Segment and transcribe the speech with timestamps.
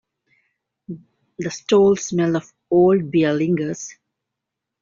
[1.37, 3.93] The stale smell of old beer lingers.